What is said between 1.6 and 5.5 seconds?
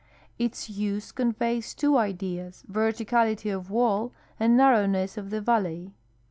two ideas, verticality of wall and nar rowness of the